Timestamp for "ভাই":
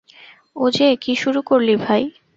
1.85-2.01